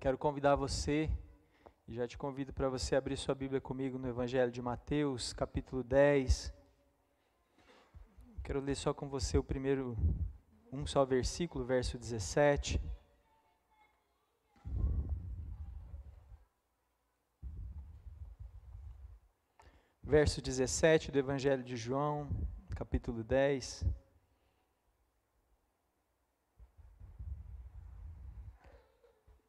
[0.00, 1.10] Quero convidar você,
[1.88, 5.82] e já te convido para você abrir sua Bíblia comigo no Evangelho de Mateus, capítulo
[5.82, 6.54] 10.
[8.44, 9.96] Quero ler só com você o primeiro,
[10.70, 12.80] um só versículo, verso 17.
[20.00, 22.30] Verso 17 do Evangelho de João,
[22.76, 23.84] capítulo 10.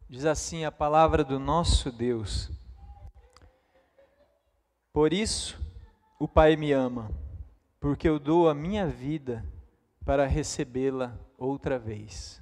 [0.10, 2.50] Diz assim a palavra do nosso Deus:
[4.91, 5.55] Por isso
[6.17, 7.12] o Pai me ama,
[7.80, 9.45] porque eu dou a minha vida
[10.03, 12.41] para recebê-la outra vez.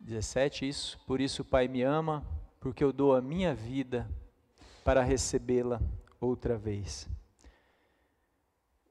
[0.00, 2.26] 17 isso, por isso o Pai me ama,
[2.58, 4.10] porque eu dou a minha vida
[4.82, 5.78] para recebê-la
[6.18, 7.06] outra vez.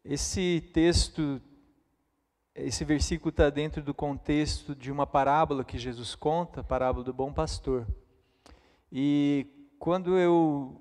[0.03, 1.41] Esse texto
[2.55, 7.13] esse versículo está dentro do contexto de uma parábola que Jesus conta, a parábola do
[7.13, 7.85] bom pastor.
[8.89, 9.45] E
[9.77, 10.79] quando eu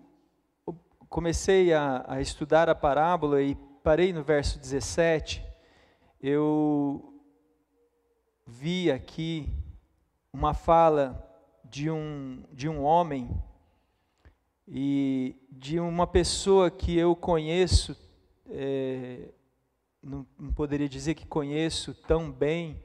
[1.08, 5.44] comecei a, a estudar a parábola e parei no verso 17,
[6.22, 7.12] eu
[8.46, 9.48] vi aqui
[10.32, 11.28] uma fala
[11.64, 13.28] de um, de um homem
[14.68, 17.96] e de uma pessoa que eu conheço
[18.48, 19.28] é,
[20.04, 22.82] não, não poderia dizer que conheço tão bem,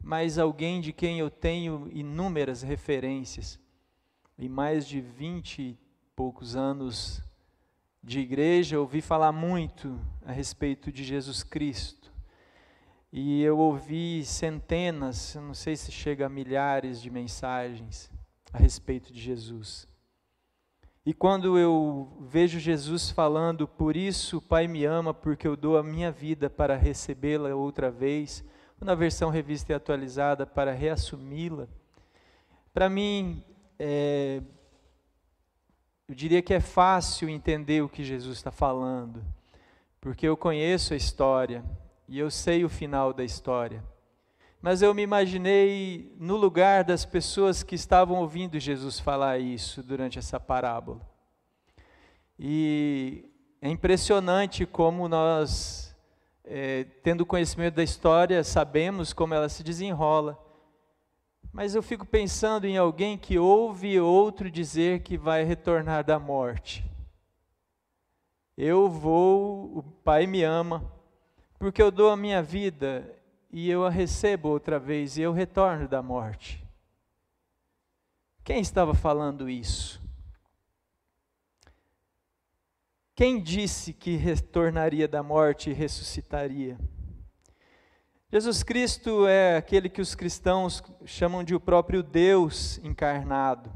[0.00, 3.58] mas alguém de quem eu tenho inúmeras referências.
[4.38, 5.78] Em mais de vinte e
[6.14, 7.22] poucos anos
[8.02, 12.12] de igreja, ouvi falar muito a respeito de Jesus Cristo.
[13.10, 18.10] E eu ouvi centenas, não sei se chega a milhares de mensagens
[18.52, 19.87] a respeito de Jesus.
[21.08, 25.78] E quando eu vejo Jesus falando, por isso o Pai me ama, porque eu dou
[25.78, 28.44] a minha vida para recebê-la outra vez,
[28.78, 31.66] ou na versão revista e atualizada, para reassumi-la,
[32.74, 33.42] para mim,
[33.78, 34.42] é,
[36.06, 39.24] eu diria que é fácil entender o que Jesus está falando,
[40.02, 41.64] porque eu conheço a história
[42.06, 43.82] e eu sei o final da história.
[44.60, 50.18] Mas eu me imaginei no lugar das pessoas que estavam ouvindo Jesus falar isso durante
[50.18, 51.00] essa parábola.
[52.36, 53.24] E
[53.62, 55.96] é impressionante como nós,
[56.44, 60.36] é, tendo conhecimento da história, sabemos como ela se desenrola.
[61.52, 66.84] Mas eu fico pensando em alguém que ouve outro dizer que vai retornar da morte.
[68.56, 70.84] Eu vou, o Pai me ama,
[71.60, 73.17] porque eu dou a minha vida
[73.50, 76.64] e eu a recebo outra vez e eu retorno da morte.
[78.44, 80.00] Quem estava falando isso?
[83.14, 86.78] Quem disse que retornaria da morte e ressuscitaria?
[88.30, 93.72] Jesus Cristo é aquele que os cristãos chamam de o próprio Deus encarnado.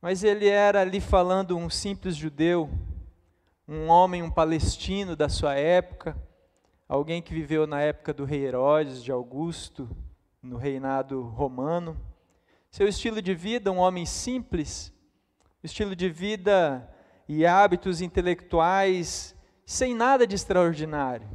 [0.00, 2.70] Mas ele era ali falando um simples judeu,
[3.66, 6.16] um homem, um palestino da sua época,
[6.92, 9.88] alguém que viveu na época do rei Herodes, de Augusto,
[10.42, 11.96] no reinado romano.
[12.70, 14.92] Seu estilo de vida, um homem simples,
[15.64, 16.86] estilo de vida
[17.26, 21.26] e hábitos intelectuais sem nada de extraordinário.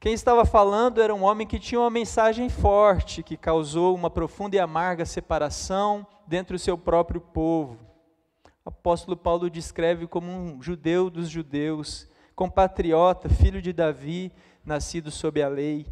[0.00, 4.56] Quem estava falando era um homem que tinha uma mensagem forte, que causou uma profunda
[4.56, 7.78] e amarga separação dentro do seu próprio povo.
[8.64, 14.32] O apóstolo Paulo descreve como um judeu dos judeus, compatriota, filho de Davi,
[14.64, 15.86] nascido sob a lei.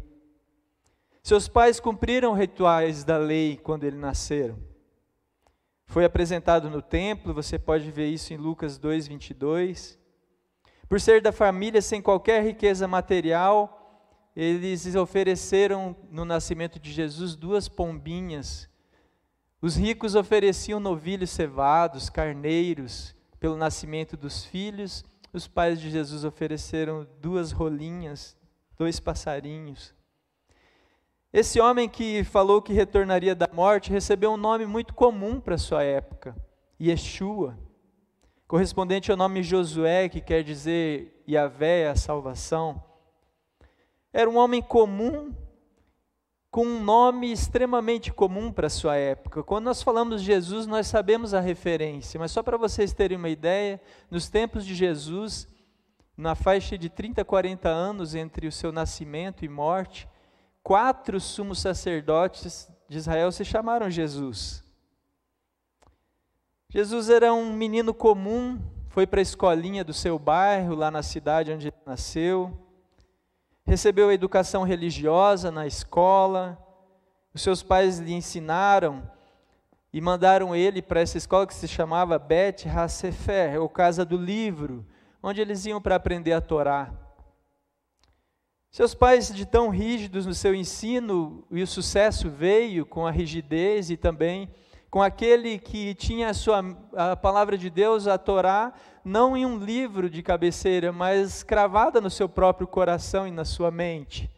[1.23, 4.57] Seus pais cumpriram rituais da lei quando ele nasceram.
[5.85, 9.99] Foi apresentado no templo, você pode ver isso em Lucas 2, 22.
[10.87, 13.77] Por ser da família sem qualquer riqueza material,
[14.35, 18.69] eles ofereceram no nascimento de Jesus duas pombinhas.
[19.61, 25.03] Os ricos ofereciam novilhos cevados, carneiros, pelo nascimento dos filhos.
[25.31, 28.35] Os pais de Jesus ofereceram duas rolinhas
[28.81, 29.93] dois passarinhos.
[31.31, 35.83] Esse homem que falou que retornaria da morte recebeu um nome muito comum para sua
[35.83, 36.35] época,
[36.81, 37.55] Yeshua,
[38.47, 42.83] correspondente ao nome Josué, que quer dizer Yahvé, a salvação.
[44.11, 45.31] Era um homem comum,
[46.49, 49.43] com um nome extremamente comum para sua época.
[49.43, 53.29] Quando nós falamos de Jesus, nós sabemos a referência, mas só para vocês terem uma
[53.29, 53.79] ideia,
[54.09, 55.47] nos tempos de Jesus,
[56.21, 60.07] na faixa de 30 a 40 anos entre o seu nascimento e morte,
[60.61, 64.63] quatro sumos sacerdotes de Israel se chamaram Jesus.
[66.69, 71.51] Jesus era um menino comum, foi para a escolinha do seu bairro, lá na cidade
[71.51, 72.55] onde nasceu,
[73.65, 76.55] recebeu a educação religiosa na escola,
[77.33, 79.09] os seus pais lhe ensinaram
[79.91, 84.85] e mandaram ele para essa escola que se chamava Bet Hasefer, ou Casa do Livro,
[85.21, 86.93] onde eles iam para aprender a Torá.
[88.69, 93.89] Seus pais, de tão rígidos no seu ensino, e o sucesso veio com a rigidez
[93.89, 94.49] e também
[94.89, 96.59] com aquele que tinha a, sua,
[96.95, 98.73] a palavra de Deus, a Torá,
[99.05, 103.71] não em um livro de cabeceira, mas cravada no seu próprio coração e na sua
[103.71, 104.29] mente.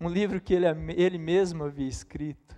[0.00, 0.66] Um livro que ele,
[0.96, 2.57] ele mesmo havia escrito.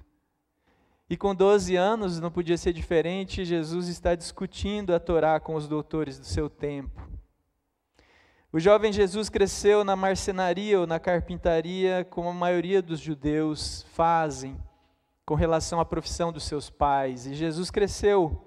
[1.11, 5.67] E com 12 anos, não podia ser diferente, Jesus está discutindo a Torá com os
[5.67, 7.03] doutores do seu tempo.
[8.53, 14.57] O jovem Jesus cresceu na marcenaria ou na carpintaria, como a maioria dos judeus fazem,
[15.27, 17.27] com relação à profissão dos seus pais.
[17.27, 18.47] E Jesus cresceu.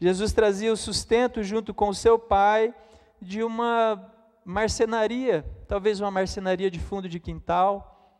[0.00, 2.74] Jesus trazia o sustento junto com o seu pai
[3.22, 4.12] de uma
[4.44, 8.18] marcenaria, talvez uma marcenaria de fundo de quintal.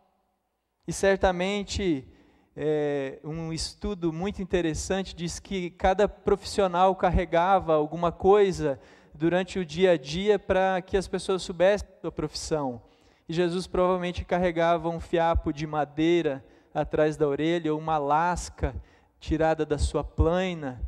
[0.87, 2.09] E certamente
[2.57, 8.79] é, um estudo muito interessante diz que cada profissional carregava alguma coisa
[9.13, 12.81] durante o dia a dia para que as pessoas soubessem a sua profissão.
[13.29, 18.75] E Jesus provavelmente carregava um fiapo de madeira atrás da orelha, ou uma lasca
[19.19, 20.81] tirada da sua plaina,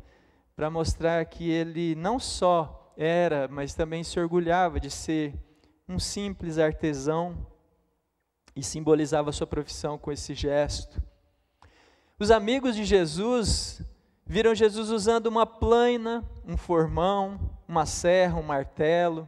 [0.55, 5.33] para mostrar que ele não só era, mas também se orgulhava de ser
[5.87, 7.47] um simples artesão
[8.55, 11.01] e simbolizava sua profissão com esse gesto.
[12.19, 13.79] Os amigos de Jesus
[14.25, 19.27] viram Jesus usando uma plaina, um formão, uma serra, um martelo.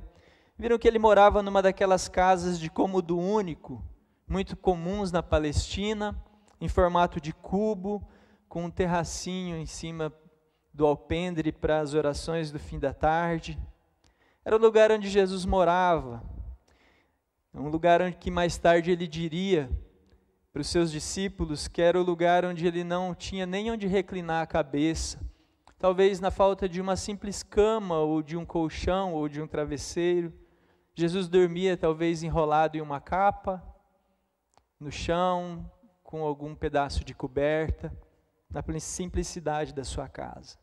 [0.57, 3.85] Viram que ele morava numa daquelas casas de cômodo único,
[4.27, 6.19] muito comuns na Palestina,
[6.59, 8.03] em formato de cubo,
[8.47, 10.11] com um terracinho em cima
[10.73, 13.55] do alpendre para as orações do fim da tarde.
[14.43, 16.23] Era o lugar onde Jesus morava,
[17.53, 19.69] um lugar onde que mais tarde ele diria
[20.51, 24.41] para os seus discípulos que era o lugar onde ele não tinha nem onde reclinar
[24.41, 25.19] a cabeça.
[25.77, 30.33] Talvez na falta de uma simples cama, ou de um colchão, ou de um travesseiro.
[30.93, 33.63] Jesus dormia talvez enrolado em uma capa,
[34.79, 35.71] no chão,
[36.03, 37.95] com algum pedaço de coberta,
[38.49, 40.57] na simplicidade da sua casa.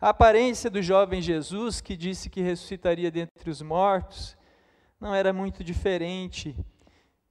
[0.00, 4.36] A aparência do jovem Jesus, que disse que ressuscitaria dentre os mortos,
[4.98, 6.56] não era muito diferente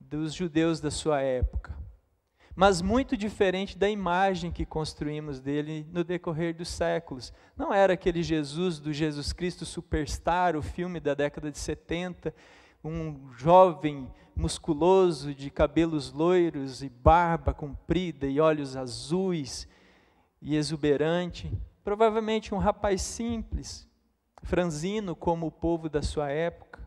[0.10, 1.76] dos judeus da sua época,
[2.56, 7.34] mas muito diferente da imagem que construímos dele no decorrer dos séculos.
[7.56, 12.34] Não era aquele Jesus do Jesus Cristo Superstar, o filme da década de 70,
[12.84, 19.68] um jovem musculoso de cabelos loiros e barba comprida e olhos azuis
[20.42, 21.52] e exuberante,
[21.84, 23.88] provavelmente um rapaz simples,
[24.42, 26.87] franzino como o povo da sua época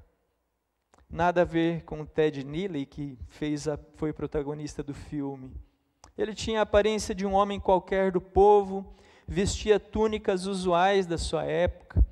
[1.10, 5.52] Nada a ver com o Ted Neely, que fez a, foi protagonista do filme.
[6.16, 8.94] Ele tinha a aparência de um homem qualquer do povo,
[9.26, 12.04] vestia túnicas usuais da sua época.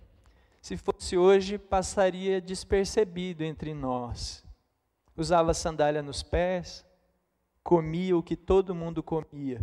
[0.60, 4.44] Se fosse hoje, passaria despercebido entre nós.
[5.16, 6.84] Usava sandália nos pés,
[7.62, 9.60] comia o que todo mundo comia.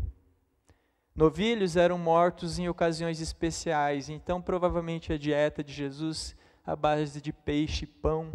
[1.14, 6.36] Novilhos eram mortos em ocasiões especiais, então provavelmente a dieta de Jesus
[6.66, 8.32] à base de peixe e pão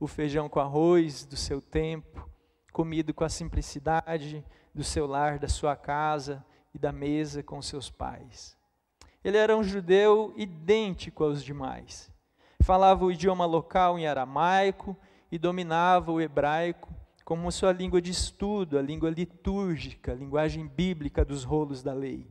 [0.00, 2.28] o feijão com arroz do seu tempo,
[2.72, 4.42] comido com a simplicidade
[4.74, 6.44] do seu lar, da sua casa
[6.74, 8.56] e da mesa com seus pais.
[9.22, 12.10] Ele era um judeu idêntico aos demais.
[12.62, 14.96] Falava o idioma local em aramaico
[15.30, 16.88] e dominava o hebraico
[17.24, 22.26] como sua língua de estudo, a língua litúrgica, a linguagem bíblica dos rolos da lei.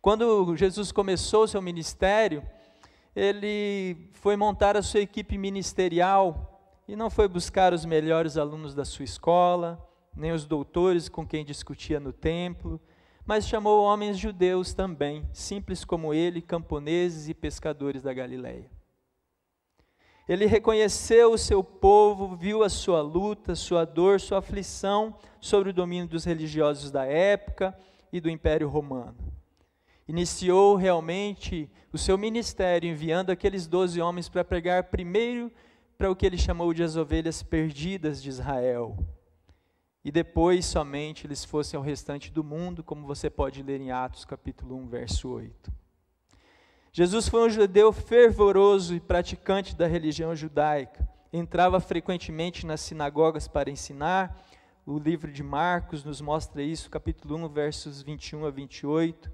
[0.00, 2.42] Quando Jesus começou seu ministério,
[3.16, 8.84] ele foi montar a sua equipe ministerial e não foi buscar os melhores alunos da
[8.84, 9.82] sua escola,
[10.14, 12.78] nem os doutores com quem discutia no templo,
[13.24, 18.70] mas chamou homens judeus também, simples como ele, camponeses e pescadores da Galileia.
[20.28, 25.72] Ele reconheceu o seu povo, viu a sua luta, sua dor, sua aflição sobre o
[25.72, 27.76] domínio dos religiosos da época
[28.12, 29.35] e do Império Romano
[30.08, 35.52] iniciou realmente o seu ministério enviando aqueles doze homens para pregar primeiro
[35.98, 38.96] para o que ele chamou de as ovelhas perdidas de Israel.
[40.04, 44.24] E depois somente eles fossem ao restante do mundo, como você pode ler em Atos
[44.24, 45.72] capítulo 1, verso 8.
[46.92, 51.06] Jesus foi um judeu fervoroso e praticante da religião judaica.
[51.32, 54.40] Entrava frequentemente nas sinagogas para ensinar.
[54.86, 59.30] O livro de Marcos nos mostra isso, capítulo 1, versos 21 a 28.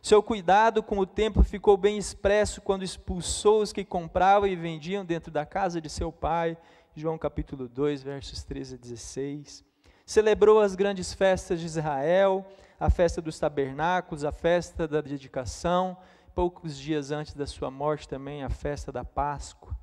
[0.00, 5.04] Seu cuidado com o templo ficou bem expresso quando expulsou os que compravam e vendiam
[5.04, 6.56] dentro da casa de seu pai.
[6.94, 9.64] João capítulo 2, versos 13 a 16.
[10.06, 12.46] Celebrou as grandes festas de Israel,
[12.78, 15.96] a festa dos tabernáculos, a festa da dedicação,
[16.34, 19.76] poucos dias antes da sua morte também a festa da Páscoa.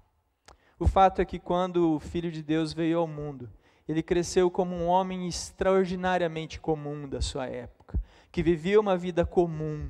[0.79, 3.49] O fato é que quando o Filho de Deus veio ao mundo,
[3.87, 9.89] ele cresceu como um homem extraordinariamente comum da sua época, que vivia uma vida comum.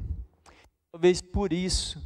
[0.96, 2.02] Talvez por isso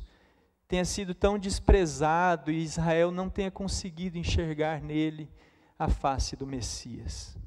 [0.68, 5.30] tenha sido tão desprezado e Israel não tenha conseguido enxergar nele
[5.78, 7.38] a face do Messias.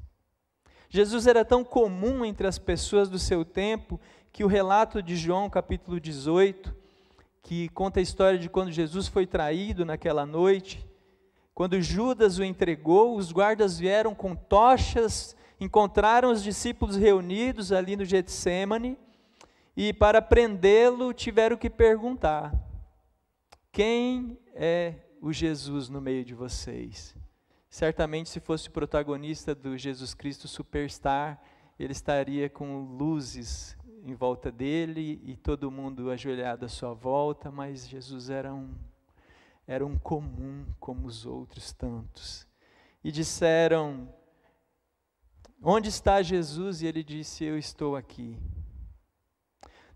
[0.87, 3.99] Jesus era tão comum entre as pessoas do seu tempo
[4.31, 6.73] que o relato de João, capítulo 18,
[7.41, 10.87] que conta a história de quando Jesus foi traído naquela noite,
[11.53, 18.05] quando Judas o entregou, os guardas vieram com tochas, encontraram os discípulos reunidos ali no
[18.05, 18.97] Getsemane
[19.75, 22.53] e para prendê-lo tiveram que perguntar:
[23.71, 27.15] Quem é o Jesus no meio de vocês?
[27.69, 31.41] Certamente, se fosse o protagonista do Jesus Cristo Superstar,
[31.79, 37.87] ele estaria com luzes em volta dele e todo mundo ajoelhado à sua volta, mas
[37.87, 38.75] Jesus era um
[39.65, 42.45] era um comum como os outros tantos.
[43.03, 44.13] E disseram:
[45.61, 46.81] Onde está Jesus?
[46.81, 48.37] E ele disse: Eu estou aqui.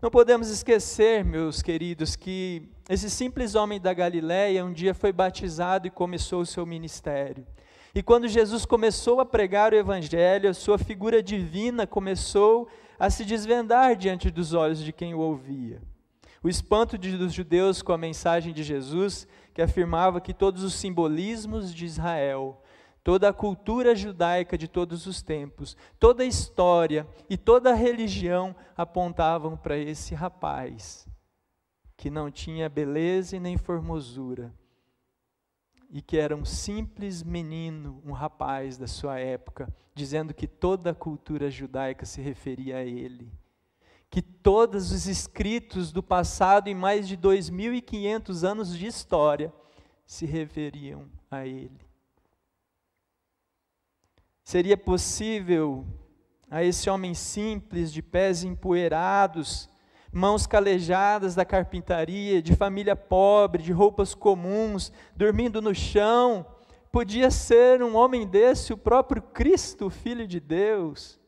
[0.00, 5.88] Não podemos esquecer, meus queridos, que esse simples homem da Galiléia um dia foi batizado
[5.88, 7.44] e começou o seu ministério.
[7.92, 13.24] E quando Jesus começou a pregar o Evangelho, a sua figura divina começou a se
[13.24, 15.82] desvendar diante dos olhos de quem o ouvia.
[16.44, 21.74] O espanto dos judeus com a mensagem de Jesus, que afirmava que todos os simbolismos
[21.74, 22.62] de Israel,
[23.08, 28.54] toda a cultura judaica de todos os tempos, toda a história e toda a religião
[28.76, 31.08] apontavam para esse rapaz,
[31.96, 34.52] que não tinha beleza e nem formosura,
[35.88, 40.94] e que era um simples menino, um rapaz da sua época, dizendo que toda a
[40.94, 43.32] cultura judaica se referia a ele
[44.10, 49.50] que todos os escritos do passado, em mais de 2.500 anos de história,
[50.04, 51.87] se referiam a ele.
[54.48, 55.84] Seria possível
[56.50, 59.68] a esse homem simples, de pés empoeirados,
[60.10, 66.46] mãos calejadas da carpintaria, de família pobre, de roupas comuns, dormindo no chão,
[66.90, 71.18] podia ser um homem desse o próprio Cristo, Filho de Deus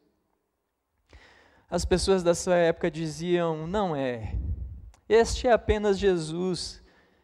[1.71, 4.35] as pessoas da sua época diziam: não é.
[5.09, 6.83] Este é apenas Jesus,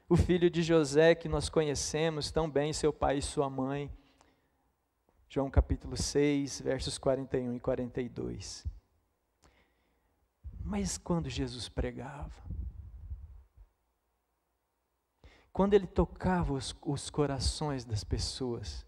[0.08, 3.90] o filho de José que nós conhecemos tão bem, seu pai e sua mãe.
[5.28, 8.64] João capítulo 6, versos 41 e 42.
[10.64, 12.44] Mas quando Jesus pregava,
[15.52, 18.86] quando ele tocava os, os corações das pessoas,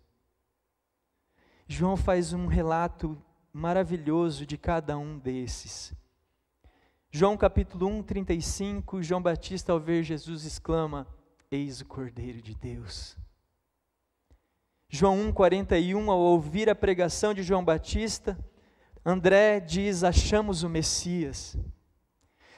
[1.66, 3.20] João faz um relato
[3.52, 5.92] maravilhoso de cada um desses.
[7.10, 11.06] João capítulo 1, 35, João Batista, ao ver Jesus, exclama:
[11.50, 13.16] Eis o Cordeiro de Deus.
[14.90, 18.38] João 1, 41, ao ouvir a pregação de João Batista,
[19.04, 21.58] André diz: Achamos o Messias.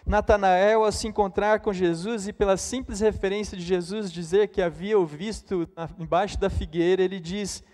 [0.06, 4.96] Natanael, ao se encontrar com Jesus e pela simples referência de Jesus dizer que havia
[4.96, 5.68] o visto
[5.98, 7.64] embaixo da figueira, ele diz: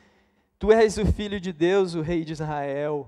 [0.59, 3.07] Tu és o filho de Deus, o rei de Israel.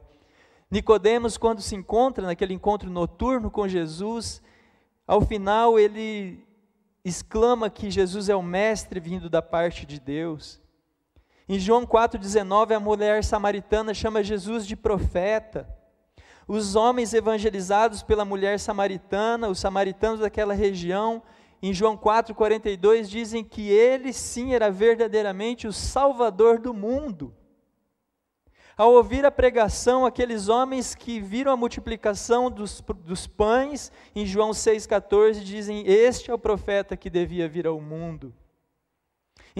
[0.70, 4.42] Nicodemos, quando se encontra naquele encontro noturno com Jesus,
[5.06, 6.46] ao final ele
[7.02, 10.60] exclama que Jesus é o mestre vindo da parte de Deus.
[11.48, 15.66] Em João 4,19, a mulher samaritana chama Jesus de profeta.
[16.46, 21.22] Os homens evangelizados pela mulher samaritana, os samaritanos daquela região,
[21.62, 27.34] em João 4,42, dizem que ele sim era verdadeiramente o Salvador do mundo.
[28.76, 34.50] Ao ouvir a pregação, aqueles homens que viram a multiplicação dos, dos pães, em João
[34.50, 38.34] 6,14, dizem: Este é o profeta que devia vir ao mundo.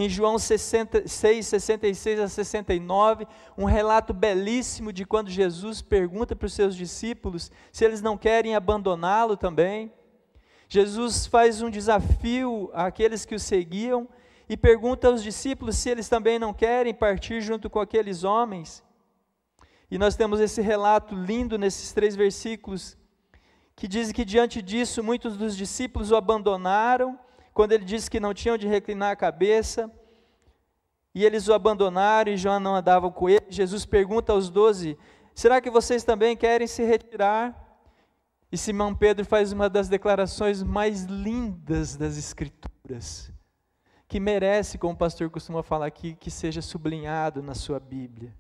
[0.01, 0.63] Em João 6,
[1.45, 3.27] 66 a 69,
[3.57, 8.55] um relato belíssimo de quando Jesus pergunta para os seus discípulos se eles não querem
[8.55, 9.93] abandoná-lo também.
[10.69, 14.07] Jesus faz um desafio àqueles que o seguiam
[14.49, 18.85] e pergunta aos discípulos se eles também não querem partir junto com aqueles homens.
[19.91, 22.97] E nós temos esse relato lindo nesses três versículos,
[23.75, 27.19] que diz que diante disso muitos dos discípulos o abandonaram,
[27.59, 29.91] quando ele disse que não tinham de reclinar a cabeça,
[31.13, 33.47] e eles o abandonaram e João não andava com ele.
[33.49, 34.97] Jesus pergunta aos doze:
[35.35, 37.83] Será que vocês também querem se retirar?
[38.53, 43.33] E Simão Pedro faz uma das declarações mais lindas das Escrituras,
[44.07, 48.33] que merece, como o pastor costuma falar aqui, que seja sublinhado na sua Bíblia.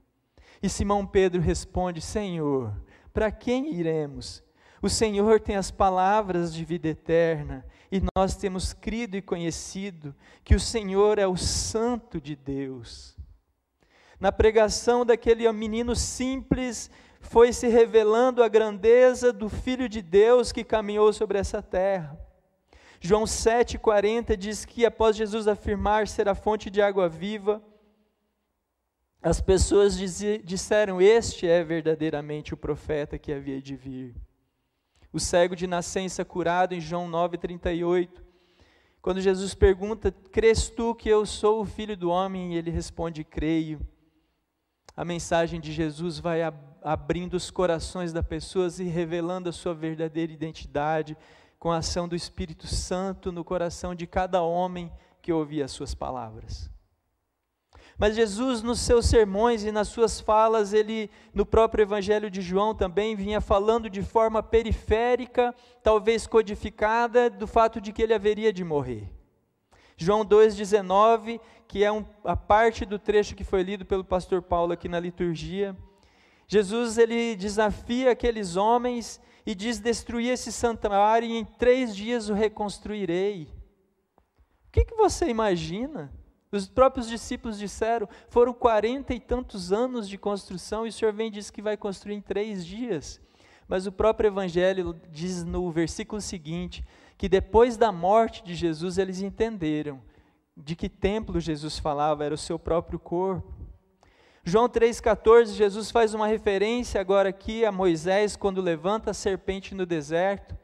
[0.62, 2.72] E Simão Pedro responde: Senhor,
[3.12, 4.44] para quem iremos?
[4.80, 10.14] O Senhor tem as palavras de vida eterna, e nós temos crido e conhecido
[10.44, 13.16] que o Senhor é o Santo de Deus.
[14.20, 16.90] Na pregação daquele menino simples,
[17.20, 22.18] foi se revelando a grandeza do Filho de Deus que caminhou sobre essa terra.
[23.00, 27.62] João 7,40 diz que após Jesus afirmar ser a fonte de água viva,
[29.22, 29.96] as pessoas
[30.44, 34.14] disseram: Este é verdadeiramente o profeta que havia de vir.
[35.12, 38.08] O cego de nascença curado em João 9,38.
[39.00, 42.54] Quando Jesus pergunta: Crês tu que eu sou o filho do homem?
[42.54, 43.80] E ele responde: Creio.
[44.96, 46.40] A mensagem de Jesus vai
[46.82, 51.16] abrindo os corações das pessoas e revelando a sua verdadeira identidade
[51.58, 55.94] com a ação do Espírito Santo no coração de cada homem que ouvia as suas
[55.94, 56.70] palavras.
[57.98, 62.72] Mas Jesus, nos seus sermões e nas suas falas, ele, no próprio Evangelho de João
[62.72, 65.52] também, vinha falando de forma periférica,
[65.82, 69.10] talvez codificada, do fato de que ele haveria de morrer.
[69.96, 74.72] João 2,19, que é um, a parte do trecho que foi lido pelo pastor Paulo
[74.72, 75.76] aqui na liturgia.
[76.46, 82.34] Jesus ele desafia aqueles homens e diz: Destruir esse santuário e em três dias o
[82.34, 83.52] reconstruirei.
[84.68, 86.12] O que, que você imagina?
[86.50, 91.28] Os próprios discípulos disseram: foram quarenta e tantos anos de construção e o Senhor vem
[91.28, 93.20] e diz que vai construir em três dias.
[93.66, 96.84] Mas o próprio Evangelho diz no versículo seguinte
[97.18, 100.00] que depois da morte de Jesus eles entenderam
[100.56, 103.52] de que templo Jesus falava, era o seu próprio corpo.
[104.42, 109.84] João 3,14, Jesus faz uma referência agora aqui a Moisés quando levanta a serpente no
[109.84, 110.56] deserto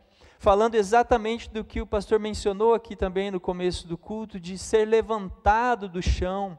[0.45, 4.87] falando exatamente do que o pastor mencionou aqui também no começo do culto, de ser
[4.87, 6.59] levantado do chão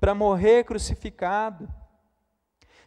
[0.00, 1.68] para morrer crucificado.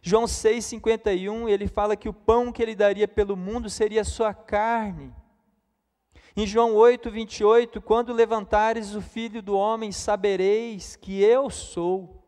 [0.02, 4.34] João 6,51, ele fala que o pão que ele daria pelo mundo seria a sua
[4.34, 5.14] carne.
[6.36, 12.19] Em João 8, 28, quando levantares o filho do homem, sabereis que eu sou.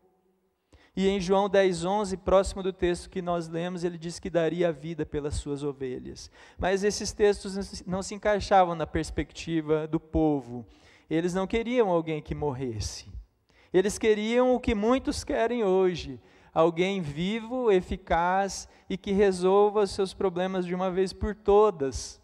[0.95, 4.69] E em João 10, 11, próximo do texto que nós lemos, ele diz que daria
[4.69, 6.29] a vida pelas suas ovelhas.
[6.57, 10.65] Mas esses textos não se encaixavam na perspectiva do povo.
[11.09, 13.11] Eles não queriam alguém que morresse.
[13.73, 16.21] Eles queriam o que muitos querem hoje:
[16.53, 22.21] alguém vivo, eficaz e que resolva os seus problemas de uma vez por todas.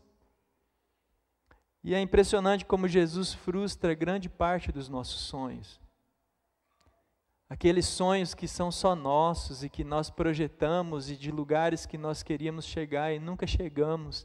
[1.83, 5.79] E é impressionante como Jesus frustra grande parte dos nossos sonhos.
[7.49, 12.21] Aqueles sonhos que são só nossos e que nós projetamos e de lugares que nós
[12.21, 14.23] queríamos chegar e nunca chegamos.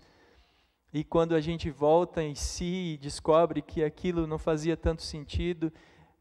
[0.92, 5.72] E quando a gente volta em si e descobre que aquilo não fazia tanto sentido,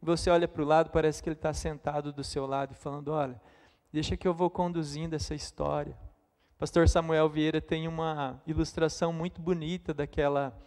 [0.01, 3.09] você olha para o lado, parece que ele está sentado do seu lado e falando:
[3.09, 3.39] Olha,
[3.91, 5.97] deixa que eu vou conduzindo essa história.
[6.57, 10.57] Pastor Samuel Vieira tem uma ilustração muito bonita daquela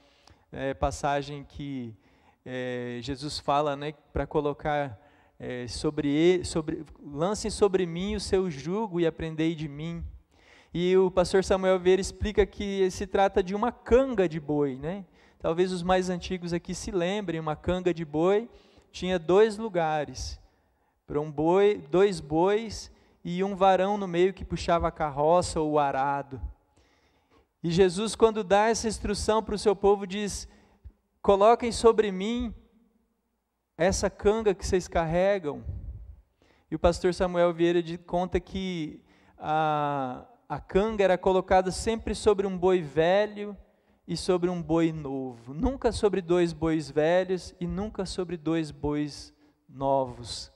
[0.52, 1.96] é, passagem que
[2.44, 5.00] é, Jesus fala né, para colocar
[5.38, 10.04] é, sobre, sobre lancem sobre mim o seu jugo e aprendei de mim.
[10.72, 15.04] E o pastor Samuel Vieira explica que se trata de uma canga de boi, né?
[15.38, 18.48] Talvez os mais antigos aqui se lembrem, uma canga de boi
[18.90, 20.40] tinha dois lugares,
[21.06, 22.90] para um boi, dois bois
[23.22, 26.40] e um varão no meio que puxava a carroça ou o arado.
[27.62, 30.48] E Jesus, quando dá essa instrução para o seu povo, diz:
[31.20, 32.54] Coloquem sobre mim
[33.76, 35.62] essa canga que vocês carregam.
[36.70, 39.02] E o pastor Samuel Vieira conta que
[39.38, 43.56] a, a canga era colocada sempre sobre um boi velho
[44.08, 45.52] e sobre um boi novo.
[45.52, 49.32] Nunca sobre dois bois velhos e nunca sobre dois bois
[49.68, 50.50] novos.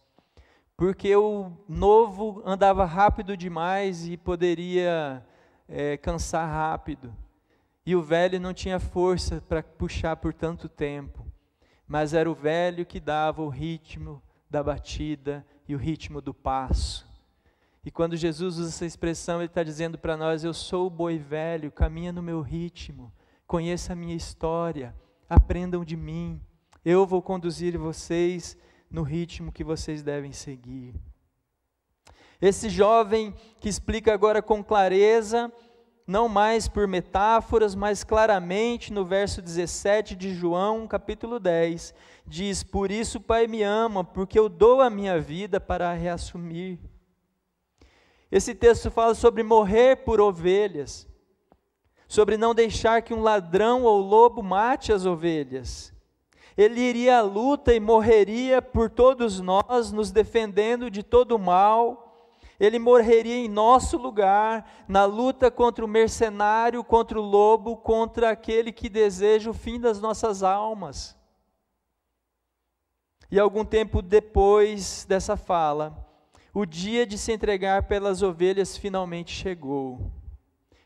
[0.76, 5.24] Porque o novo andava rápido demais e poderia
[5.68, 7.14] é, cansar rápido.
[7.84, 11.19] E o velho não tinha força para puxar por tanto tempo
[11.90, 17.04] mas era o velho que dava o ritmo da batida e o ritmo do passo.
[17.84, 21.18] E quando Jesus usa essa expressão, ele está dizendo para nós: Eu sou o boi
[21.18, 23.12] velho, caminha no meu ritmo,
[23.44, 24.94] conheça a minha história,
[25.28, 26.40] aprendam de mim,
[26.84, 28.56] eu vou conduzir vocês
[28.88, 30.94] no ritmo que vocês devem seguir.
[32.40, 35.52] Esse jovem que explica agora com clareza
[36.06, 41.94] não mais por metáforas, mas claramente no verso 17 de João, capítulo 10,
[42.26, 45.94] diz: Por isso o Pai me ama, porque eu dou a minha vida para a
[45.94, 46.78] reassumir.
[48.30, 51.08] Esse texto fala sobre morrer por ovelhas,
[52.06, 55.92] sobre não deixar que um ladrão ou lobo mate as ovelhas.
[56.56, 62.09] Ele iria à luta e morreria por todos nós, nos defendendo de todo o mal
[62.60, 68.70] Ele morreria em nosso lugar, na luta contra o mercenário, contra o lobo, contra aquele
[68.70, 71.16] que deseja o fim das nossas almas.
[73.30, 76.06] E algum tempo depois dessa fala,
[76.52, 80.12] o dia de se entregar pelas ovelhas finalmente chegou.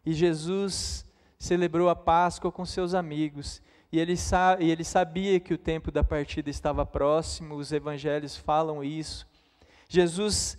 [0.07, 1.05] E Jesus
[1.39, 3.61] celebrou a Páscoa com seus amigos.
[3.91, 4.15] E ele,
[4.61, 9.27] e ele sabia que o tempo da partida estava próximo, os evangelhos falam isso.
[9.89, 10.57] Jesus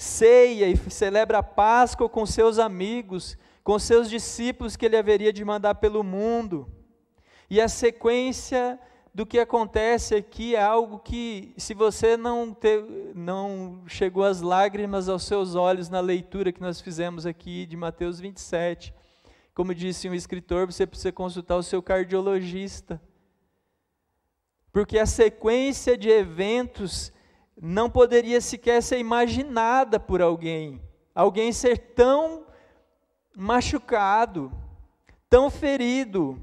[0.00, 5.44] ceia e celebra a Páscoa com seus amigos, com seus discípulos que ele haveria de
[5.44, 6.66] mandar pelo mundo.
[7.50, 8.80] E a sequência
[9.12, 12.56] do que acontece aqui é algo que, se você não,
[13.14, 18.18] não chegou às lágrimas aos seus olhos na leitura que nós fizemos aqui de Mateus
[18.18, 18.94] 27,
[19.52, 22.98] como disse um escritor, você precisa consultar o seu cardiologista.
[24.72, 27.12] Porque a sequência de eventos
[27.60, 30.80] não poderia sequer ser imaginada por alguém.
[31.14, 32.44] Alguém ser tão
[33.34, 34.52] machucado,
[35.28, 36.38] tão ferido,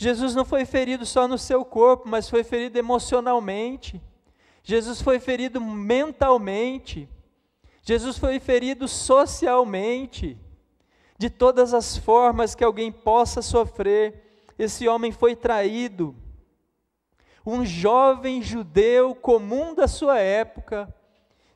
[0.00, 4.00] Jesus não foi ferido só no seu corpo, mas foi ferido emocionalmente.
[4.62, 7.08] Jesus foi ferido mentalmente.
[7.82, 10.38] Jesus foi ferido socialmente.
[11.18, 16.14] De todas as formas que alguém possa sofrer, esse homem foi traído.
[17.48, 20.94] Um jovem judeu comum da sua época,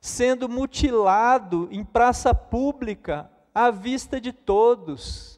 [0.01, 5.33] sendo mutilado em praça pública, à vista de todos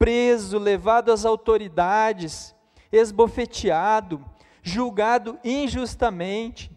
[0.00, 2.54] preso, levado às autoridades,
[2.90, 4.24] esbofeteado,
[4.62, 6.74] julgado injustamente.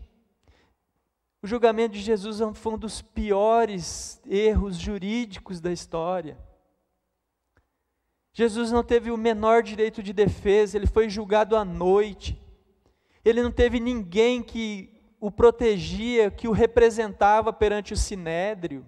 [1.42, 6.38] O julgamento de Jesus foi um dos piores erros jurídicos da história.
[8.34, 12.42] Jesus não teve o menor direito de defesa, ele foi julgado à noite.
[13.24, 18.84] Ele não teve ninguém que o protegia, que o representava perante o sinédrio.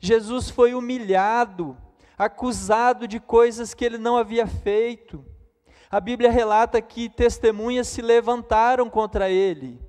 [0.00, 1.76] Jesus foi humilhado,
[2.18, 5.24] acusado de coisas que ele não havia feito.
[5.88, 9.80] A Bíblia relata que testemunhas se levantaram contra ele.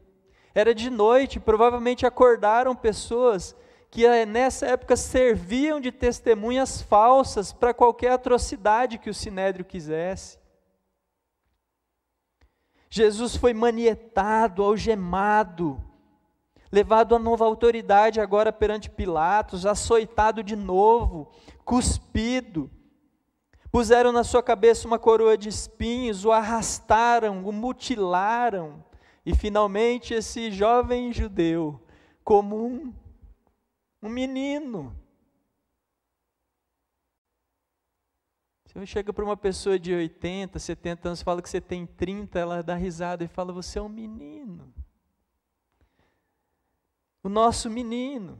[0.53, 3.55] Era de noite, provavelmente acordaram pessoas
[3.89, 10.37] que eh, nessa época serviam de testemunhas falsas para qualquer atrocidade que o sinédrio quisesse.
[12.89, 15.81] Jesus foi manietado, algemado,
[16.71, 21.31] levado a nova autoridade agora perante Pilatos, açoitado de novo,
[21.63, 22.69] cuspido.
[23.71, 28.83] Puseram na sua cabeça uma coroa de espinhos, o arrastaram, o mutilaram,
[29.25, 31.79] e finalmente esse jovem judeu,
[32.23, 32.93] comum,
[34.01, 34.95] um menino,
[38.65, 42.61] Você chega para uma pessoa de 80, 70 anos, fala que você tem 30, ela
[42.61, 44.71] dá risada e fala: Você é um menino
[47.27, 48.39] o nosso menino.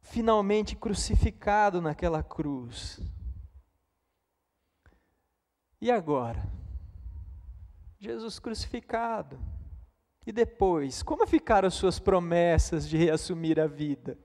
[0.00, 2.98] Finalmente crucificado naquela cruz.
[5.80, 6.42] E agora?
[8.00, 9.38] Jesus crucificado.
[10.30, 14.16] E depois, como ficaram suas promessas de reassumir a vida?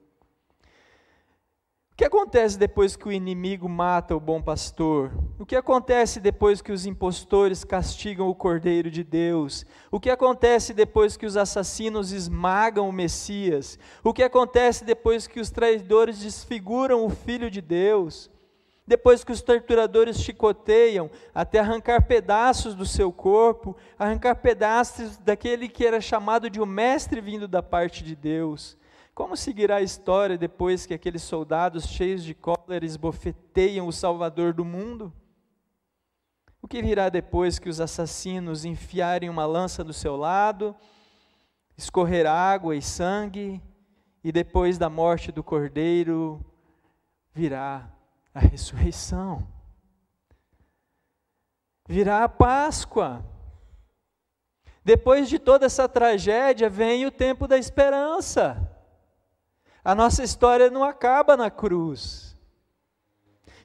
[1.92, 5.12] O que acontece depois que o inimigo mata o bom pastor?
[5.40, 9.66] O que acontece depois que os impostores castigam o Cordeiro de Deus?
[9.90, 13.80] O que acontece depois que os assassinos esmagam o Messias?
[14.04, 18.30] O que acontece depois que os traidores desfiguram o Filho de Deus?
[18.88, 25.86] Depois que os torturadores chicoteiam até arrancar pedaços do seu corpo, arrancar pedaços daquele que
[25.86, 28.78] era chamado de o mestre vindo da parte de Deus?
[29.16, 34.64] Como seguirá a história depois que aqueles soldados cheios de cólera esbofeteiam o Salvador do
[34.64, 35.12] mundo?
[36.62, 40.76] O que virá depois que os assassinos enfiarem uma lança no seu lado,
[41.78, 43.62] escorrer água e sangue,
[44.24, 46.44] e depois da morte do cordeiro
[47.34, 47.95] virá
[48.36, 49.48] a ressurreição?
[51.88, 53.24] Virá a Páscoa.
[54.84, 58.70] Depois de toda essa tragédia, vem o tempo da esperança.
[59.84, 62.36] A nossa história não acaba na cruz.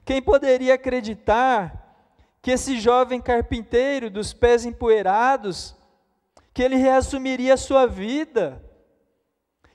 [0.05, 2.07] Quem poderia acreditar
[2.41, 5.75] que esse jovem carpinteiro dos pés empoeirados,
[6.53, 8.63] que ele reassumiria a sua vida?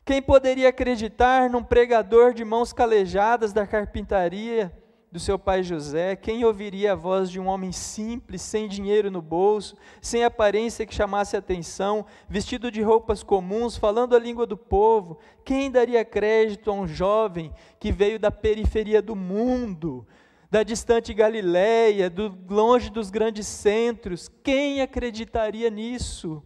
[0.04, 4.72] Quem poderia acreditar num pregador de mãos calejadas da carpintaria,
[5.10, 9.22] do seu pai José, quem ouviria a voz de um homem simples, sem dinheiro no
[9.22, 15.18] bolso, sem aparência que chamasse atenção, vestido de roupas comuns, falando a língua do povo?
[15.44, 20.06] Quem daria crédito a um jovem que veio da periferia do mundo,
[20.50, 24.28] da distante Galiléia, do longe dos grandes centros?
[24.42, 26.42] Quem acreditaria nisso?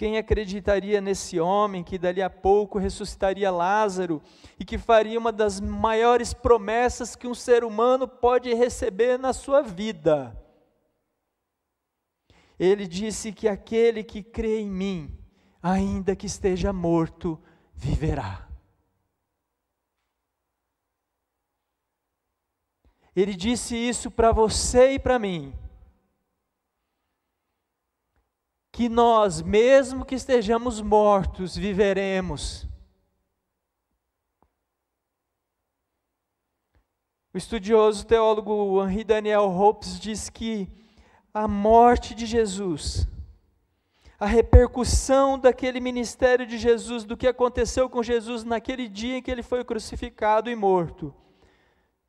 [0.00, 4.22] Quem acreditaria nesse homem que dali a pouco ressuscitaria Lázaro
[4.58, 9.60] e que faria uma das maiores promessas que um ser humano pode receber na sua
[9.60, 10.34] vida?
[12.58, 15.18] Ele disse que aquele que crê em mim,
[15.62, 17.38] ainda que esteja morto,
[17.74, 18.48] viverá.
[23.14, 25.59] Ele disse isso para você e para mim.
[28.80, 32.66] Que nós, mesmo que estejamos mortos, viveremos.
[37.34, 40.66] O estudioso teólogo Henri Daniel Hopes diz que
[41.34, 43.06] a morte de Jesus,
[44.18, 49.30] a repercussão daquele ministério de Jesus, do que aconteceu com Jesus naquele dia em que
[49.30, 51.14] ele foi crucificado e morto,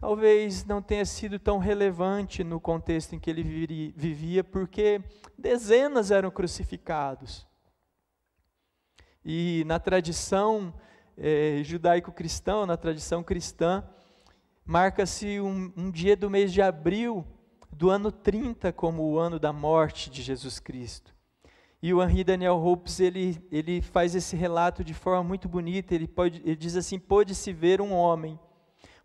[0.01, 4.99] talvez não tenha sido tão relevante no contexto em que ele vivia, porque
[5.37, 7.47] dezenas eram crucificados.
[9.23, 10.73] E na tradição
[11.15, 13.87] é, judaico-cristã, na tradição cristã,
[14.65, 17.23] marca-se um, um dia do mês de abril
[17.71, 21.13] do ano 30 como o ano da morte de Jesus Cristo.
[21.79, 26.07] E o Henri Daniel Hopes, ele, ele faz esse relato de forma muito bonita, ele,
[26.07, 28.39] pode, ele diz assim, pôde-se ver um homem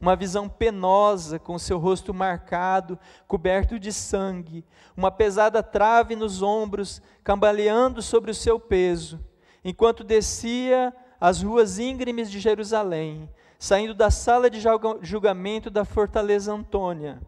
[0.01, 4.65] uma visão penosa, com seu rosto marcado, coberto de sangue,
[4.97, 9.19] uma pesada trave nos ombros, cambaleando sobre o seu peso,
[9.65, 13.29] enquanto descia as ruas íngremes de Jerusalém,
[13.59, 14.61] saindo da sala de
[15.01, 17.21] julgamento da fortaleza Antônia,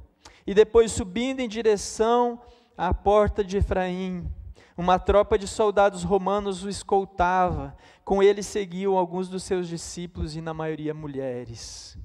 [0.47, 2.41] e depois subindo em direção
[2.77, 4.31] à porta de Efraim.
[4.77, 10.41] Uma tropa de soldados romanos o escoltava, com ele seguiam alguns dos seus discípulos e,
[10.41, 11.99] na maioria, mulheres.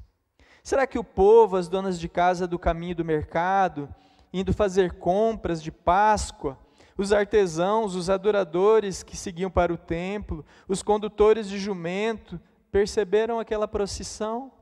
[0.63, 3.93] Será que o povo, as donas de casa do caminho do mercado,
[4.32, 6.58] indo fazer compras de Páscoa,
[6.97, 12.39] os artesãos, os adoradores que seguiam para o templo, os condutores de jumento,
[12.71, 14.54] perceberam aquela procissão?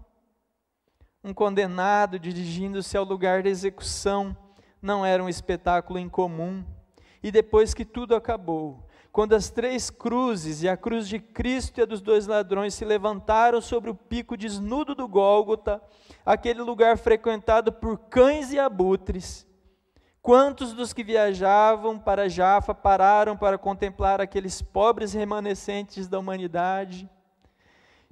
[1.24, 4.36] Um condenado dirigindo-se ao lugar da execução
[4.82, 6.66] não era um espetáculo incomum.
[7.22, 11.82] E depois que tudo acabou, quando as três cruzes, e a cruz de Cristo e
[11.82, 15.82] a dos dois ladrões, se levantaram sobre o pico desnudo do Gólgota,
[16.26, 19.46] aquele lugar frequentado por cães e abutres,
[20.22, 27.10] quantos dos que viajavam para Jafa pararam para contemplar aqueles pobres remanescentes da humanidade,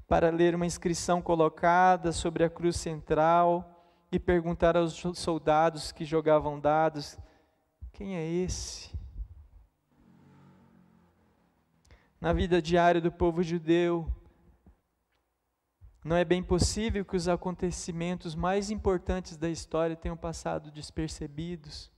[0.06, 6.60] para ler uma inscrição colocada sobre a cruz central e perguntar aos soldados que jogavam
[6.60, 7.18] dados:
[7.94, 8.99] quem é esse?
[12.20, 14.12] Na vida diária do povo judeu.
[16.04, 21.92] Não é bem possível que os acontecimentos mais importantes da história tenham passado despercebidos.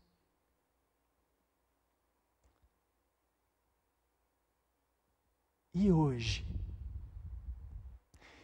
[5.74, 6.46] E hoje?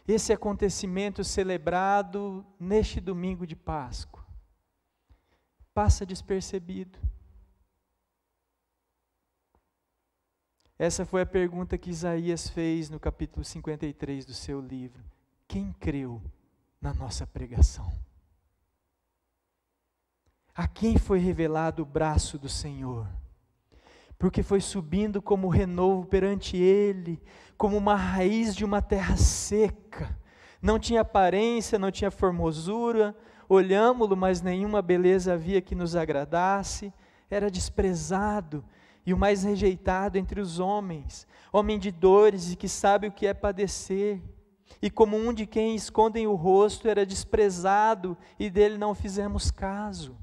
[0.06, 4.26] Esse acontecimento celebrado neste domingo de Páscoa
[5.74, 6.98] passa despercebido.
[10.78, 15.02] Essa foi a pergunta que Isaías fez no capítulo 53 do seu livro.
[15.48, 16.22] Quem creu
[16.80, 17.92] na nossa pregação?
[20.54, 23.08] A quem foi revelado o braço do Senhor?
[24.16, 27.20] Porque foi subindo como renovo perante Ele,
[27.56, 30.16] como uma raiz de uma terra seca.
[30.62, 33.16] Não tinha aparência, não tinha formosura,
[33.48, 36.92] olhámo-lo, mas nenhuma beleza havia que nos agradasse,
[37.28, 38.64] era desprezado
[39.08, 43.26] e o mais rejeitado entre os homens, homem de dores e que sabe o que
[43.26, 44.20] é padecer.
[44.82, 50.14] E como um de quem escondem o rosto era desprezado e dele não fizemos caso.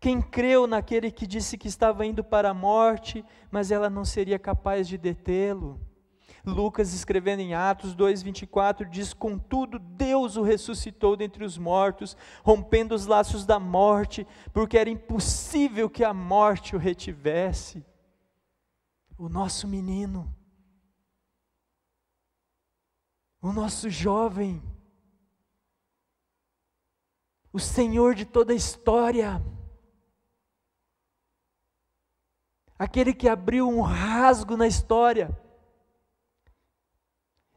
[0.00, 4.40] Quem creu naquele que disse que estava indo para a morte, mas ela não seria
[4.40, 5.80] capaz de detê-lo?
[6.44, 13.06] Lucas, escrevendo em Atos 2,24, diz: Contudo, Deus o ressuscitou dentre os mortos, rompendo os
[13.06, 17.84] laços da morte, porque era impossível que a morte o retivesse.
[19.16, 20.34] O nosso menino,
[23.40, 24.60] o nosso jovem,
[27.52, 29.40] o Senhor de toda a história,
[32.76, 35.38] aquele que abriu um rasgo na história,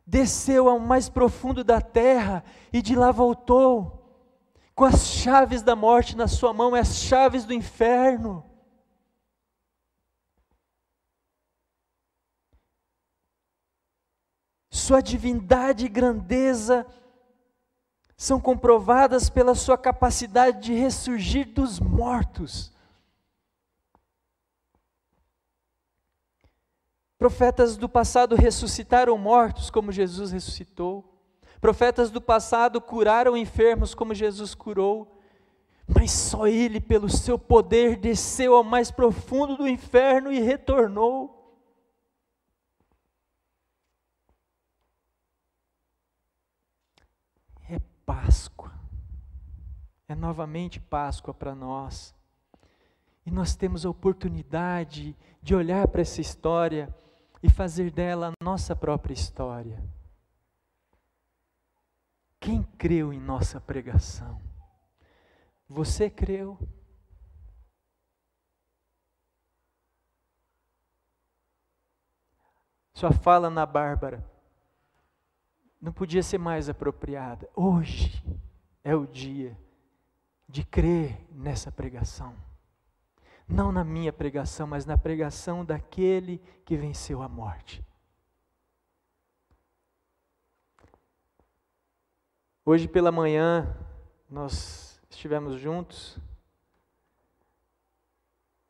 [0.06, 4.04] desceu ao mais profundo da terra e de lá voltou,
[4.76, 8.44] com as chaves da morte na sua mão, as chaves do inferno.
[14.70, 16.86] Sua divindade e grandeza
[18.18, 22.75] são comprovadas pela sua capacidade de ressurgir dos mortos.
[27.26, 31.04] Profetas do passado ressuscitaram mortos como Jesus ressuscitou.
[31.60, 35.20] Profetas do passado curaram enfermos como Jesus curou.
[35.88, 41.60] Mas só Ele, pelo seu poder, desceu ao mais profundo do inferno e retornou.
[47.68, 48.72] É Páscoa.
[50.08, 52.14] É novamente Páscoa para nós.
[53.26, 56.94] E nós temos a oportunidade de olhar para essa história
[57.46, 59.80] e fazer dela a nossa própria história.
[62.40, 64.42] Quem creu em nossa pregação?
[65.70, 66.58] Você creu?
[72.96, 74.28] Sua fala na Bárbara
[75.80, 77.48] não podia ser mais apropriada.
[77.56, 78.24] Hoje
[78.84, 79.56] é o dia
[80.50, 82.36] de crer nessa pregação.
[83.48, 87.84] Não na minha pregação, mas na pregação daquele que venceu a morte.
[92.66, 93.78] Hoje pela manhã,
[94.28, 96.18] nós estivemos juntos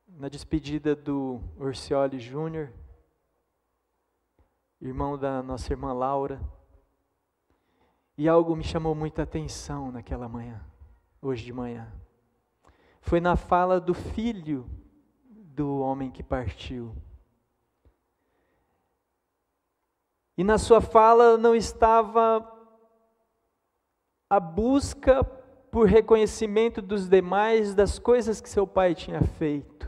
[0.05, 2.73] na despedida do Orcioli Júnior,
[4.81, 6.41] irmão da nossa irmã Laura.
[8.17, 10.61] E algo me chamou muita atenção naquela manhã,
[11.21, 11.91] hoje de manhã
[13.05, 14.67] foi na fala do filho
[15.29, 16.95] do homem que partiu.
[20.35, 22.51] E na sua fala não estava
[24.27, 25.23] a busca
[25.71, 29.87] por reconhecimento dos demais das coisas que seu pai tinha feito.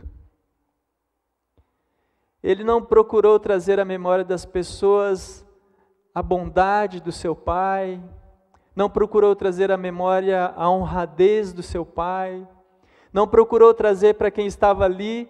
[2.43, 5.43] Ele não procurou trazer à memória das pessoas
[6.13, 7.99] a bondade do seu pai,
[8.75, 12.47] não procurou trazer à memória a honradez do seu pai,
[13.17, 15.27] não procurou trazer para quem estava ali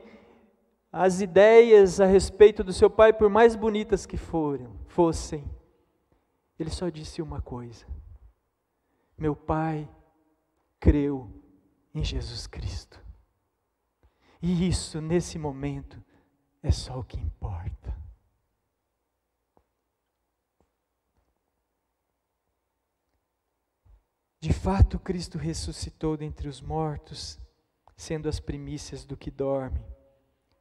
[0.91, 5.49] as ideias a respeito do seu pai, por mais bonitas que foram, fossem.
[6.59, 7.85] Ele só disse uma coisa:
[9.17, 9.87] Meu pai
[10.81, 11.31] creu
[11.95, 13.01] em Jesus Cristo.
[14.41, 16.03] E isso, nesse momento,
[16.61, 17.95] é só o que importa.
[24.41, 27.39] De fato, Cristo ressuscitou dentre os mortos
[27.97, 29.81] sendo as primícias do que dorme.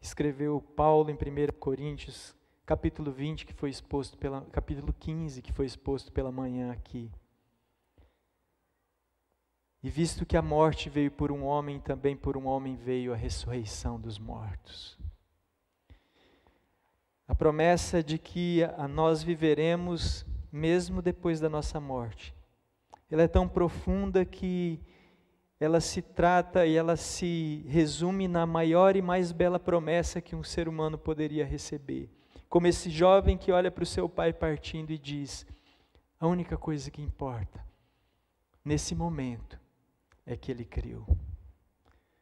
[0.00, 5.66] Escreveu Paulo em 1 Coríntios, capítulo 20, que foi exposto pela capítulo 15, que foi
[5.66, 7.12] exposto pela manhã aqui.
[9.82, 13.16] E visto que a morte veio por um homem, também por um homem veio a
[13.16, 14.98] ressurreição dos mortos.
[17.28, 22.34] A promessa de que a nós viveremos mesmo depois da nossa morte.
[23.10, 24.80] Ela é tão profunda que
[25.58, 30.42] ela se trata e ela se resume na maior e mais bela promessa que um
[30.42, 32.10] ser humano poderia receber.
[32.48, 35.46] Como esse jovem que olha para o seu pai partindo e diz:
[36.20, 37.64] a única coisa que importa
[38.64, 39.58] nesse momento
[40.26, 41.06] é que ele criou.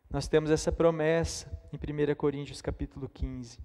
[0.09, 3.59] Nós temos essa promessa em 1 Coríntios capítulo 15.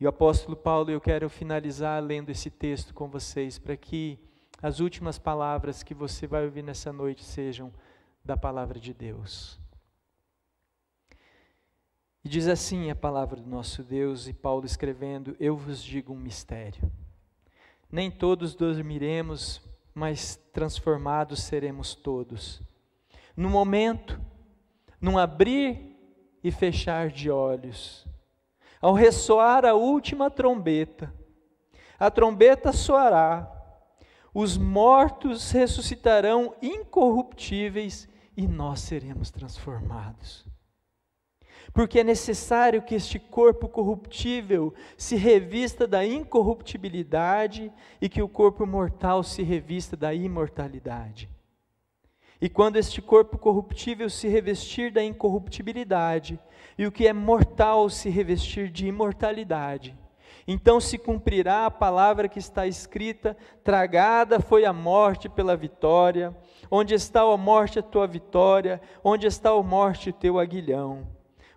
[0.00, 4.18] E o apóstolo Paulo, eu quero finalizar lendo esse texto com vocês, para que
[4.60, 7.72] as últimas palavras que você vai ouvir nessa noite sejam
[8.28, 9.58] da palavra de Deus.
[12.22, 16.18] E diz assim a palavra do nosso Deus, e Paulo escrevendo: Eu vos digo um
[16.18, 16.92] mistério.
[17.90, 19.62] Nem todos dormiremos,
[19.94, 22.60] mas transformados seremos todos.
[23.34, 24.20] No momento,
[25.00, 25.96] num abrir
[26.44, 28.06] e fechar de olhos,
[28.78, 31.14] ao ressoar a última trombeta,
[31.98, 33.50] a trombeta soará,
[34.34, 38.06] os mortos ressuscitarão incorruptíveis
[38.38, 40.46] e nós seremos transformados.
[41.72, 48.64] Porque é necessário que este corpo corruptível se revista da incorruptibilidade e que o corpo
[48.64, 51.28] mortal se revista da imortalidade.
[52.40, 56.38] E quando este corpo corruptível se revestir da incorruptibilidade
[56.78, 59.98] e o que é mortal se revestir de imortalidade,
[60.50, 66.34] então se cumprirá a palavra que está escrita: tragada foi a morte pela vitória.
[66.70, 68.80] Onde está a morte a tua vitória?
[69.04, 71.06] Onde está a morte o teu aguilhão?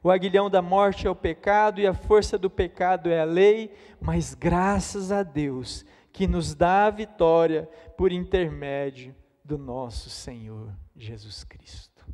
[0.03, 3.73] O aguilhão da morte é o pecado e a força do pecado é a lei,
[4.01, 11.45] mas graças a Deus que nos dá a vitória por intermédio do nosso Senhor Jesus
[11.45, 12.05] Cristo.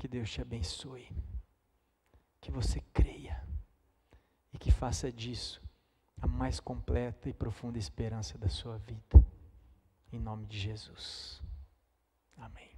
[0.00, 1.08] Que Deus te abençoe.
[2.40, 3.51] Que você creia
[4.62, 5.60] que faça disso
[6.20, 9.26] a mais completa e profunda esperança da sua vida.
[10.12, 11.42] Em nome de Jesus.
[12.36, 12.71] Amém.